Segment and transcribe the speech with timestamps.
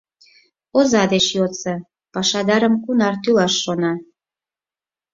[0.77, 1.75] Оза деч йодса:
[2.13, 3.93] пашадарым кунар тӱлаш шона.